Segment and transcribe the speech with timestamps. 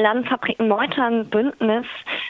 [0.00, 1.86] Landfabriken Meutern Bündnis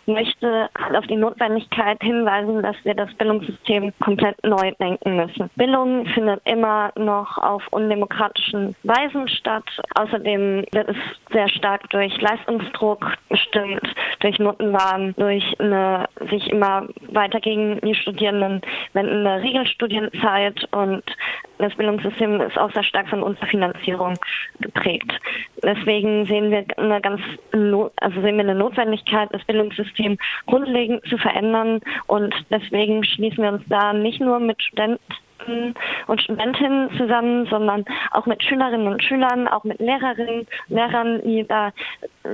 [0.06, 5.50] möchte auf die Notwendigkeit hinweisen, dass wir das Bildungssystem komplett neu denken müssen.
[5.56, 9.64] Bildung findet immer noch auf undemokratischen Weisen statt.
[9.94, 10.96] Außerdem wird es
[11.32, 13.82] sehr stark durch Leistungsdruck bestimmt,
[14.20, 18.60] durch Notenwahn, durch eine sich immer weiter gegen die Studierenden
[18.92, 21.04] wendende Regelstudienzeit und
[21.60, 24.14] das Bildungssystem ist auch sehr stark von Unterfinanzierung
[24.60, 25.12] geprägt.
[25.62, 27.20] Deswegen sehen wir eine ganz,
[27.52, 33.62] also sehen wir eine Notwendigkeit, das Bildungssystem grundlegend zu verändern und deswegen schließen wir uns
[33.68, 35.00] da nicht nur mit Studenten
[36.06, 41.72] und Studentinnen zusammen, sondern auch mit Schülerinnen und Schülern, auch mit Lehrerinnen, Lehrern, die da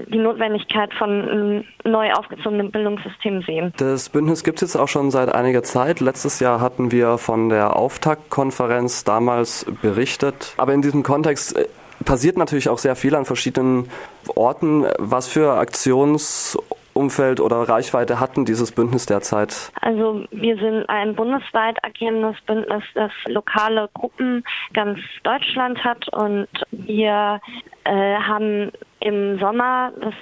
[0.09, 3.73] die Notwendigkeit von neu aufgezogenen Bildungssystem sehen.
[3.77, 6.01] Das Bündnis gibt es jetzt auch schon seit einiger Zeit.
[6.01, 10.55] Letztes Jahr hatten wir von der Auftaktkonferenz damals berichtet.
[10.57, 11.67] Aber in diesem Kontext äh,
[12.05, 13.89] passiert natürlich auch sehr viel an verschiedenen
[14.35, 14.87] Orten.
[14.99, 16.59] Was für Aktions-
[16.97, 19.71] Umfeld oder Reichweite hatten dieses Bündnis derzeit?
[19.81, 27.41] Also wir sind ein bundesweit agierendes Bündnis, das lokale Gruppen ganz Deutschland hat und wir
[27.85, 30.15] äh, haben im Sommer das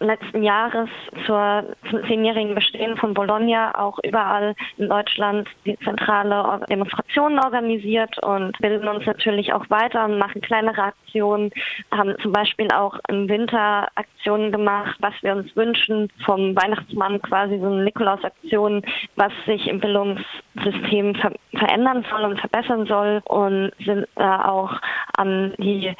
[0.00, 0.88] letzten Jahres
[1.26, 8.56] zur, zum zehnjährigen Bestehen von Bologna auch überall in Deutschland die zentrale Demonstrationen organisiert und
[8.58, 11.50] bilden uns natürlich auch weiter und machen kleinere Aktionen,
[11.90, 16.08] haben zum Beispiel auch im Winter Aktionen gemacht, was wir uns wünschen.
[16.24, 18.82] Vom Weihnachtsmann, quasi so eine Nikolaus-Aktion,
[19.16, 24.72] was sich im Bildungssystem ver verändern soll und verbessern soll und sind da auch
[25.16, 25.94] an die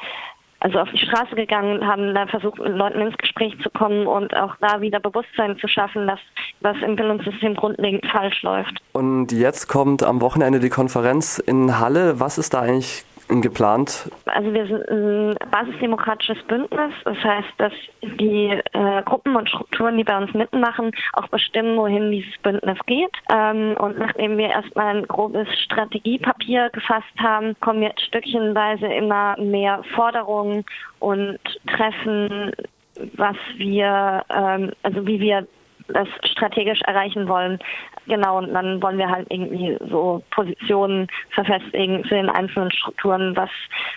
[0.59, 4.35] also auf die Straße gegangen haben da versucht, mit Leuten ins Gespräch zu kommen und
[4.35, 6.19] auch da wieder Bewusstsein zu schaffen, dass
[6.61, 8.81] was im Bildungssystem grundlegend falsch läuft.
[8.93, 12.19] Und jetzt kommt am Wochenende die Konferenz in Halle.
[12.19, 14.09] Was ist da eigentlich geplant?
[14.25, 16.93] Also wir sind ein basisdemokratisches Bündnis.
[17.03, 22.11] Das heißt, dass die äh, Gruppen und Strukturen, die bei uns mitmachen, auch bestimmen, wohin
[22.11, 23.11] dieses Bündnis geht.
[23.31, 29.83] Ähm, und nachdem wir erstmal ein grobes Strategiepapier gefasst haben, kommen jetzt stückchenweise immer mehr
[29.95, 30.65] Forderungen
[30.99, 32.51] und Treffen,
[33.15, 35.47] was wir, ähm, also wie wir
[35.89, 37.59] das strategisch erreichen wollen.
[38.07, 43.35] Genau, und dann wollen wir halt irgendwie so Positionen verfestigen zu den einzelnen Strukturen.
[43.35, 43.49] Was,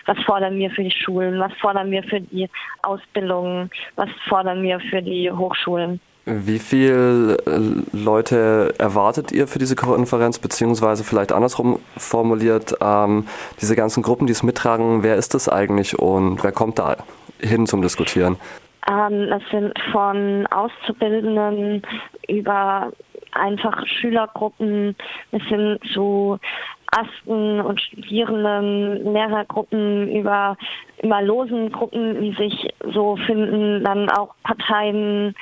[0.05, 1.39] was fordern wir für die Schulen?
[1.39, 2.49] Was fordern wir für die
[2.83, 3.69] Ausbildung?
[3.95, 6.01] Was fordern wir für die Hochschulen?
[6.25, 13.25] Wie viele äh, Leute erwartet ihr für diese Konferenz, beziehungsweise vielleicht andersrum formuliert, ähm,
[13.59, 16.97] diese ganzen Gruppen, die es mittragen, wer ist das eigentlich und wer kommt da
[17.39, 18.37] hin zum Diskutieren?
[18.87, 21.81] Ähm, das sind von Auszubildenden
[22.27, 22.91] über
[23.33, 24.95] einfach Schülergruppen
[25.31, 26.39] bis hin zu
[26.91, 30.57] Asten und Studierenden, Lehrergruppen, über,
[31.01, 35.33] über losen Gruppen, die sich so finden, dann auch Parteien,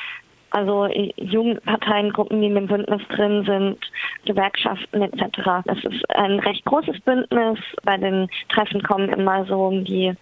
[0.52, 3.78] also Jugendparteiengruppen, die in dem Bündnis drin sind,
[4.26, 5.64] Gewerkschaften etc.
[5.66, 7.60] Das ist ein recht großes Bündnis.
[7.84, 10.14] Bei den Treffen kommen immer so um die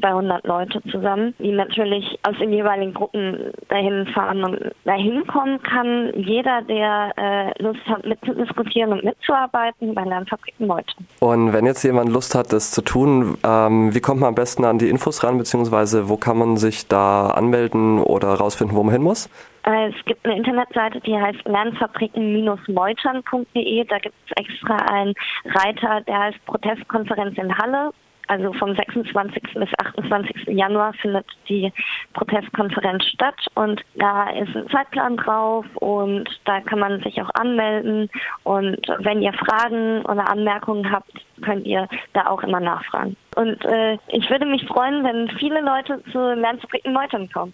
[0.00, 6.12] 200 Leute zusammen, die natürlich aus den jeweiligen Gruppen dahin fahren und dahin kommen kann.
[6.14, 10.92] Jeder, der äh, Lust hat, mitzudiskutieren und mitzuarbeiten bei Lernfabriken Leute.
[11.20, 14.64] Und wenn jetzt jemand Lust hat, das zu tun, ähm, wie kommt man am besten
[14.64, 18.92] an die Infos ran, beziehungsweise wo kann man sich da anmelden oder rausfinden, wo man
[18.92, 19.28] hin muss?
[19.68, 23.84] Äh, es gibt eine Internetseite, die heißt lernfabriken-meutern.de.
[23.84, 25.14] Da gibt es extra einen
[25.44, 27.92] Reiter, der heißt Protestkonferenz in Halle.
[28.28, 29.42] Also vom 26.
[29.54, 30.48] bis 28.
[30.48, 31.72] Januar findet die
[32.12, 38.10] Protestkonferenz statt und da ist ein Zeitplan drauf und da kann man sich auch anmelden
[38.44, 43.16] und wenn ihr Fragen oder Anmerkungen habt, könnt ihr da auch immer nachfragen.
[43.34, 47.46] Und äh, ich würde mich freuen, wenn viele Leute zu Lernfabriken Meutern kommen.